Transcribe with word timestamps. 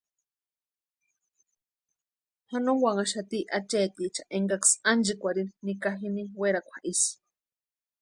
Janonkwanhaxati 2.49 3.39
acheticha 3.57 4.23
enkaksï 4.37 4.75
ánchikwarhini 4.89 5.55
nika 5.65 5.89
jini 5.99 6.23
werakwa 6.39 6.77
isï. 6.91 7.11